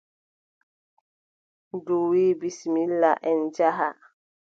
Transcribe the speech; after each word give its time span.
Ndu 1.75 1.95
wiʼi: 2.09 2.37
bisimilla 2.39 3.11
en 3.29 3.37
njaha. 3.47 3.87